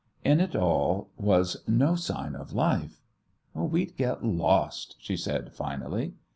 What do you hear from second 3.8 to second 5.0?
get lost,"